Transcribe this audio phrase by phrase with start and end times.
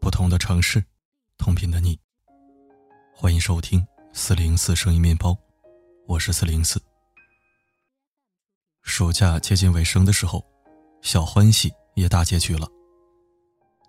[0.00, 0.82] 不同的城市，
[1.36, 1.98] 同频的你。
[3.14, 5.36] 欢迎收听四零四声音面包，
[6.06, 6.80] 我是四零四。
[8.82, 10.38] 暑假接近尾声的时候，
[11.02, 12.66] 《小欢喜》也大结局了。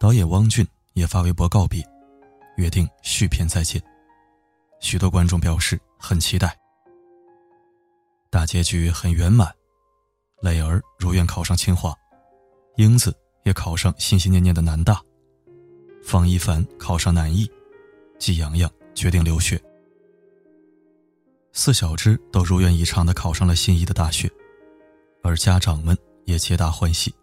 [0.00, 1.80] 导演汪俊也发微博告别，
[2.56, 3.80] 约定续片再见。
[4.82, 6.54] 许多观众表示很期待。
[8.28, 9.50] 大结局很圆满，
[10.42, 11.96] 磊儿如愿考上清华，
[12.76, 15.00] 英子也考上心心念念的南大，
[16.04, 17.50] 方一凡考上南艺，
[18.18, 19.62] 季洋洋决定留学，
[21.52, 24.30] 四小只都如愿以偿的考上了心仪的大学，
[25.22, 27.14] 而家长们也皆大欢喜。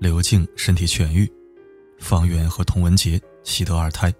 [0.00, 1.32] 刘静身体痊愈，
[1.98, 4.12] 方圆和童文杰喜得二胎，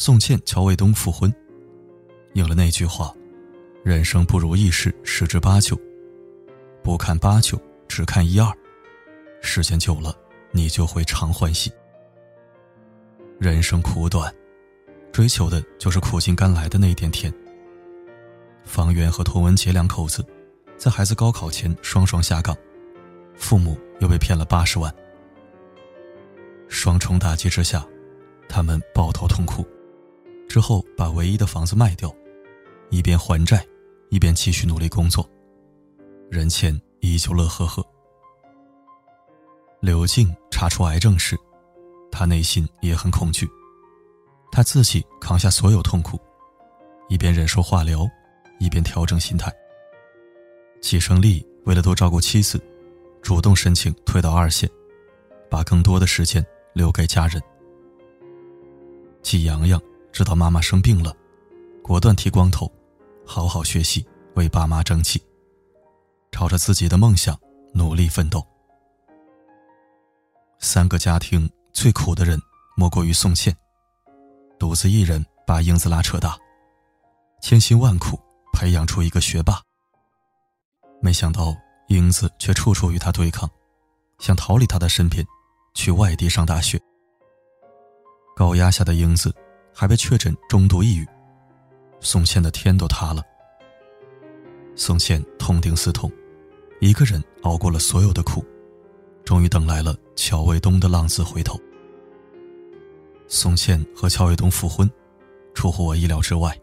[0.00, 1.30] 宋茜、乔卫东复婚，
[2.32, 3.14] 应了那句话
[3.84, 5.78] ：“人生不如意事十之八九，
[6.82, 8.50] 不看八九，只看一二，
[9.42, 10.16] 时间久了，
[10.52, 11.70] 你就会常欢喜。”
[13.38, 14.34] 人生苦短，
[15.12, 17.30] 追求的就是苦尽甘来的那一点甜。
[18.64, 20.24] 方圆和童文杰两口子，
[20.78, 22.56] 在孩子高考前双双下岗。
[23.36, 24.90] 父母又被骗了八十万，
[26.68, 27.86] 双重打击之下，
[28.48, 29.62] 他们抱头痛哭。
[30.50, 32.12] 之后把唯一的房子卖掉，
[32.90, 33.64] 一边还债，
[34.08, 35.24] 一边继续努力工作。
[36.28, 37.86] 人前依旧乐呵呵。
[39.78, 41.38] 刘静查出癌症时，
[42.10, 43.48] 他内心也很恐惧，
[44.50, 46.18] 他自己扛下所有痛苦，
[47.08, 48.04] 一边忍受化疗，
[48.58, 49.54] 一边调整心态。
[50.80, 52.60] 季胜利为了多照顾妻子。
[53.22, 54.68] 主动申请退到二线，
[55.48, 57.40] 把更多的时间留给家人。
[59.22, 59.80] 季阳阳
[60.12, 61.14] 知道妈妈生病了，
[61.82, 62.70] 果断剃光头，
[63.24, 65.22] 好好学习，为爸妈争气，
[66.32, 67.38] 朝着自己的梦想
[67.72, 68.46] 努力奋斗。
[70.58, 72.40] 三个家庭最苦的人
[72.76, 73.56] 莫过于宋茜，
[74.58, 76.38] 独自一人把英子拉扯大，
[77.40, 78.18] 千辛万苦
[78.52, 79.60] 培养出一个学霸。
[81.00, 81.56] 没想到。
[81.90, 83.50] 英子却处处与他对抗，
[84.20, 85.26] 想逃离他的身边，
[85.74, 86.80] 去外地上大学。
[88.36, 89.34] 高压下的英子
[89.80, 91.06] 还被确诊中度抑郁，
[92.00, 93.22] 宋茜的天都塌了。
[94.76, 96.12] 宋茜痛定思痛，
[96.80, 98.44] 一个人熬过了所有的苦，
[99.24, 101.58] 终于等来了乔卫东的浪子回头。
[103.26, 104.86] 宋茜和乔卫东复婚，
[105.54, 106.54] 出乎我意料之外。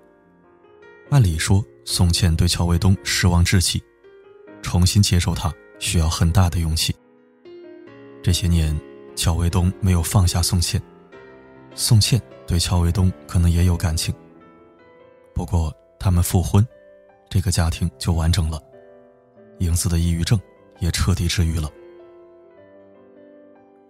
[1.10, 3.82] 按理说，宋茜对乔卫东失望至极。
[4.62, 6.96] 重新接受他需要很大的勇气。
[8.22, 8.80] 这些年，
[9.16, 10.80] 乔卫东没有放下宋茜，
[11.80, 14.14] 宋茜对乔卫东可能也有感情。
[15.32, 16.68] 不过他们复婚，
[17.30, 18.60] 这个家庭就完整了，
[19.60, 20.40] 英子的抑郁症
[20.80, 21.70] 也彻底治愈了。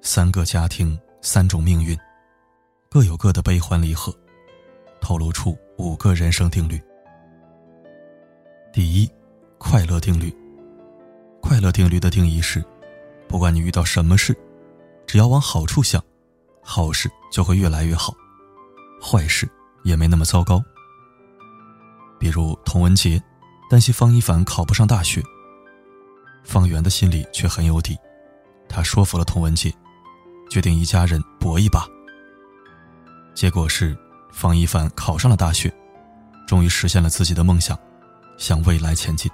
[0.01, 1.97] 三个家庭，三种命运，
[2.89, 4.13] 各有各的悲欢离合，
[4.99, 6.81] 透露出五个人生定律。
[8.73, 9.09] 第一，
[9.57, 10.35] 快乐定律。
[11.41, 12.61] 快乐定律的定义是：
[13.29, 14.35] 不管你遇到什么事，
[15.05, 16.03] 只要往好处想，
[16.69, 18.13] 好事就会越来越好，
[19.01, 19.49] 坏事
[19.83, 20.61] 也没那么糟糕。
[22.19, 23.23] 比如童文杰
[23.69, 25.23] 担心方一凡考不上大学，
[26.43, 27.97] 方圆的心里却很有底，
[28.67, 29.73] 他说服了童文杰，
[30.49, 31.87] 决定一家人搏一把。
[33.33, 33.97] 结果是
[34.29, 35.73] 方一凡考上了大学，
[36.45, 37.79] 终于实现了自己的梦想，
[38.37, 39.31] 向未来前进。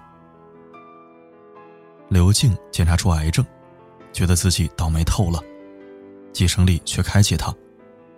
[2.09, 3.43] 刘静检查出癌症，
[4.11, 5.41] 觉得自己倒霉透了，
[6.33, 7.55] 季胜利却开解他，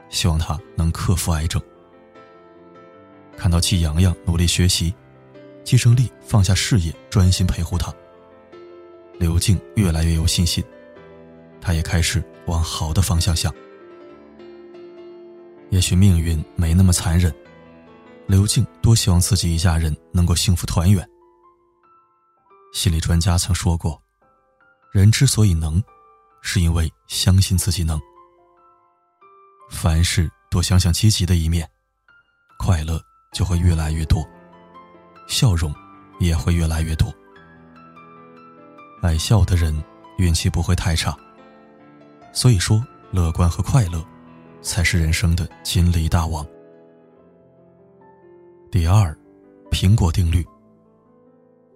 [0.09, 1.61] 希望他能克服癌症。
[3.37, 4.95] 看到季洋洋努力学习，
[5.63, 7.93] 季胜利放下事业专心陪护他，
[9.19, 10.63] 刘静越来越有信心，
[11.59, 13.53] 他也开始往好的方向想。
[15.69, 17.33] 也许命运没那么残忍，
[18.27, 21.05] 刘静多希望自己一家人能够幸福团圆。
[22.71, 24.01] 心理专家曾说过，
[24.93, 25.83] 人之所以能，
[26.47, 27.99] 是因为相信自己能。
[29.71, 31.67] 凡事多想想积极的一面，
[32.59, 33.01] 快乐
[33.33, 34.23] 就会越来越多，
[35.27, 35.73] 笑容
[36.19, 37.11] 也会越来越多。
[39.01, 39.83] 爱笑的人
[40.19, 41.17] 运气不会太差。
[42.31, 42.81] 所以说，
[43.11, 44.05] 乐观和快乐，
[44.61, 46.45] 才是人生的金力大王。
[48.71, 49.17] 第二，
[49.71, 50.45] 苹果定律。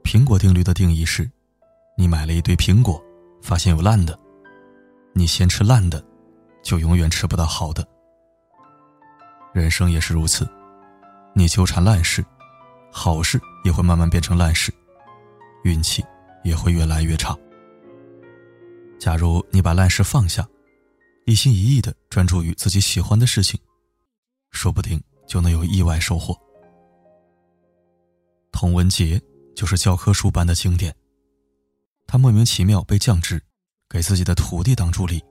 [0.03, 1.29] 苹果定律的定义是：
[1.97, 3.03] 你买了一堆苹果，
[3.41, 4.17] 发现有烂的，
[5.19, 6.01] 你先吃烂的，
[6.63, 7.85] 就永远吃不到好的。
[9.53, 10.49] 人生也是如此，
[11.35, 12.25] 你纠缠烂事，
[12.89, 14.73] 好事也会慢慢变成烂事，
[15.65, 16.01] 运气
[16.45, 17.37] 也会越来越差。
[18.97, 20.47] 假如你把烂事放下，
[21.25, 23.59] 一心一意的专注于自己喜欢的事情，
[24.51, 26.33] 说不定就能有意外收获。
[28.53, 29.21] 童文杰
[29.53, 30.95] 就是教科书般的经典。
[32.07, 33.43] 他莫名其妙被降职，
[33.89, 35.23] 给自己的徒弟当助理。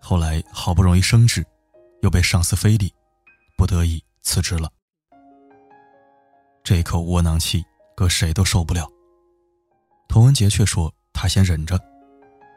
[0.00, 1.44] 后来好不容易升职，
[2.00, 2.92] 又被上司非礼，
[3.56, 4.70] 不得已辞职了。
[6.64, 7.64] 这口窝囊气，
[7.94, 8.88] 搁谁都受不了。
[10.08, 11.78] 童文杰却说他先忍着，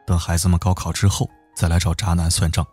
[0.06, 2.66] 等孩子们高考之后再来找渣男算账。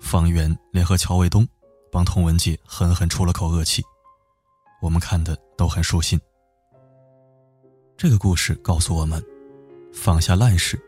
[0.00, 1.46] 方圆联合乔卫东，
[1.90, 3.82] 帮童文杰狠狠出了口恶气。
[4.80, 6.20] 我们看的都很舒心。
[7.96, 9.24] 这个故事告诉我们：
[9.92, 10.80] 放下烂事，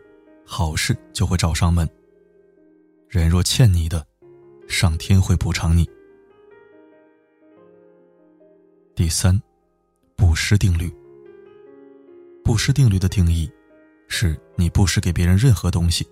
[0.45, 1.89] 好事就会找上门。
[3.09, 4.05] 人若欠你的，
[4.67, 5.89] 上天会补偿你。
[8.95, 9.41] 第三，
[10.17, 10.93] 布施定律。
[12.43, 13.51] 布施定律的定义，
[14.09, 16.06] 是你布施给别人任何东西，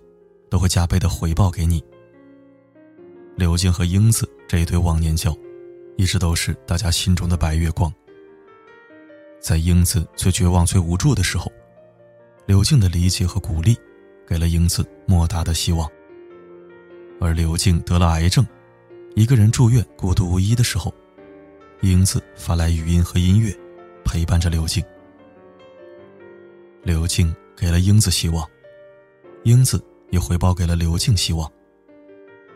[0.49, 1.83] 都会加倍的回报给你。
[3.35, 5.35] 刘静和英子这一对忘年交，
[5.97, 7.91] 一直都是大家心中的白月光。
[9.39, 11.51] 在英子最绝望、最无助的时候，
[12.45, 13.75] 刘静的理解和鼓励，
[14.27, 15.89] 给了英子莫大的希望。
[17.21, 18.45] 而刘静得了癌症，
[19.15, 20.93] 一个人住院、孤独无依的时候，
[21.81, 23.55] 英子发来语音和音乐，
[24.03, 24.83] 陪伴着刘静。
[26.83, 28.45] 刘静给了英子希望，
[29.43, 31.49] 英子也回报给了刘静希望。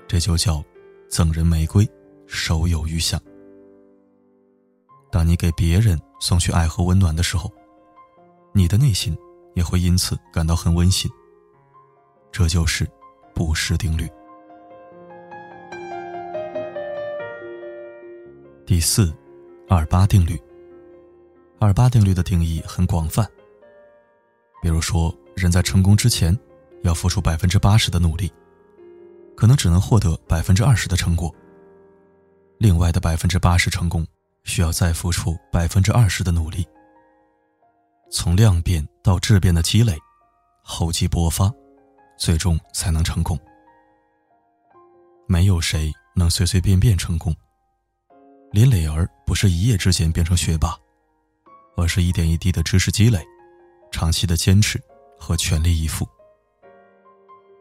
[0.06, 0.62] 这就叫
[1.08, 1.90] 赠人玫瑰，
[2.26, 3.20] 手有余香。
[5.10, 7.50] 当你给别人送去爱和温暖的时候，
[8.54, 9.18] 你的内心
[9.58, 11.10] 也会因此感到很温馨。
[12.32, 12.88] 这就是
[13.34, 14.08] 布施定律。
[18.68, 19.12] 第四，
[19.68, 20.40] 二八定律。
[21.58, 23.28] 二八定律的定义很广泛。
[24.62, 26.38] 比如说，人在成功之前，
[26.84, 28.32] 要付出百分之八十的努力，
[29.36, 31.34] 可能只能获得百分之二十的成果。
[32.60, 34.06] 另外的百分之八十成功。
[34.44, 36.66] 需要再付出百分之二十的努力，
[38.10, 39.98] 从量变到质变的积累，
[40.64, 41.52] 厚积薄发，
[42.18, 43.38] 最终才能成功。
[45.28, 47.36] 没有谁能随随便便成功。
[48.52, 50.78] 林磊儿不是一夜之间变成学霸，
[51.76, 53.22] 而是一点一滴的知识积累，
[53.92, 54.82] 长期的坚持
[55.20, 56.08] 和全力以赴。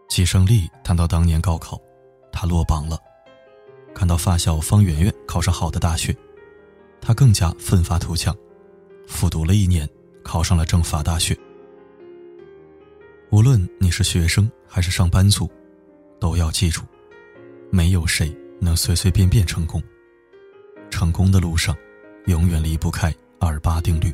[0.08, 1.76] 季胜利谈到当年高考，
[2.30, 2.96] 他落榜了，
[3.92, 6.16] 看到发小方圆圆考上好的大学。
[7.00, 8.34] 他更加奋发图强，
[9.08, 9.88] 复读了一年，
[10.26, 11.38] 考上了政法大学。
[13.30, 15.48] 无论你是学生还是上班族，
[16.18, 16.82] 都要记住，
[17.70, 19.80] 没有谁能随随便便成功。
[20.90, 21.76] 成功的路上，
[22.26, 24.12] 永远离不开二八定律。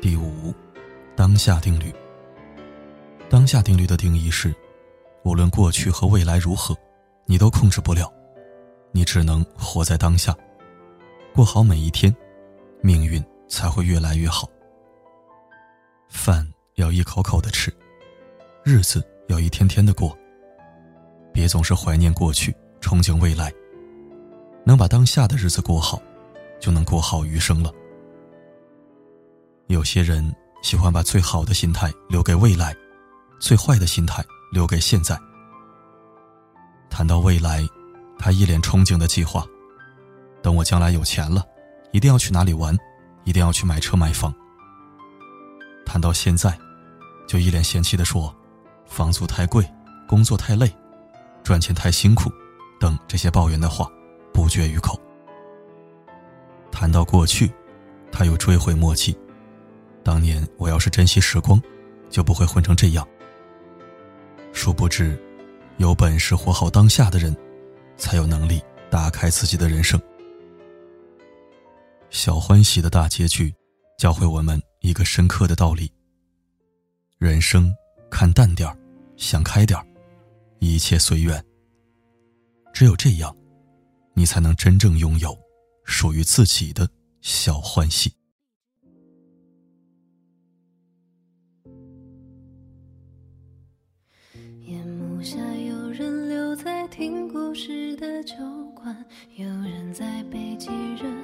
[0.00, 0.54] 第五，
[1.14, 1.92] 当下定律。
[3.28, 4.54] 当下定律的定义是，
[5.22, 6.74] 无论过去和未来如何，
[7.26, 8.10] 你都控制不了。
[8.90, 10.34] 你只能活在当下，
[11.34, 12.14] 过好每一天，
[12.82, 14.48] 命运才会越来越好。
[16.08, 17.70] 饭要一口口的吃，
[18.64, 20.16] 日子要一天天的过。
[21.34, 22.50] 别总是怀念过去，
[22.80, 23.52] 憧憬未来。
[24.64, 26.00] 能把当下的日子过好，
[26.58, 27.70] 就能过好余生了。
[29.66, 32.74] 有些人喜欢把最好的心态留给未来，
[33.38, 35.20] 最坏的心态留给现在。
[36.88, 37.68] 谈到未来。
[38.22, 39.46] 他一脸憧憬的计划，
[40.42, 41.42] 等我将来有钱了，
[41.90, 42.76] 一定要去哪里玩，
[43.24, 44.34] 一定要去买车买房。
[45.84, 46.58] 谈到现在，
[47.26, 48.34] 就一脸嫌弃的说，
[48.86, 49.68] 房租太贵，
[50.08, 50.70] 工作太累，
[51.42, 52.30] 赚钱太辛苦，
[52.78, 53.90] 等这些抱怨的话
[54.32, 55.00] 不绝于口。
[56.70, 57.50] 谈到过去，
[58.10, 59.16] 他又追悔莫及，
[60.02, 61.60] 当年我要是珍惜时光，
[62.08, 63.06] 就不会混成这样。
[64.52, 65.20] 殊不知，
[65.76, 67.36] 有本事活好当下的人。
[68.00, 70.00] 才有能力打开自己的人生。
[72.10, 73.54] 小欢喜的大结局，
[73.96, 75.90] 教会我们一个深刻的道理：
[77.18, 77.72] 人生
[78.10, 78.76] 看淡点儿，
[79.16, 79.86] 想开点儿，
[80.58, 81.42] 一切随缘。
[82.72, 83.34] 只有这样，
[84.12, 85.38] 你才能真正拥有
[85.84, 86.88] 属于自己的
[87.20, 88.12] 小欢喜。
[94.62, 98.34] 夜幕下有人留在听故事的酒
[98.74, 99.04] 馆，
[99.36, 100.68] 有人在被几
[101.02, 101.19] 人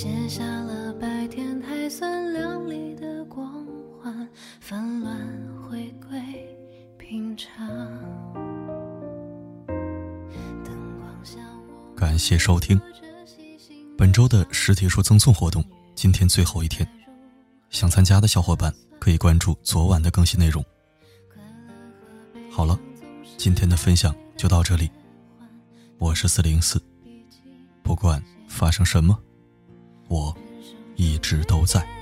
[0.00, 3.66] 写下了白天还算亮丽的光
[4.00, 4.26] 环，
[4.58, 5.14] 纷乱
[5.62, 6.18] 回归。
[11.94, 12.80] 感谢收听
[13.98, 15.62] 本周的实体书赠送活动，
[15.94, 16.88] 今天最后一天，
[17.68, 20.64] 想参加的小伙伴可以关注昨晚的更新内容。
[22.50, 22.80] 好了，
[23.36, 24.90] 今天的分享就到这里，
[25.98, 26.82] 我是四零四，
[27.82, 29.18] 不管发生什么，
[30.10, 30.36] 我
[30.96, 31.99] 一直都在。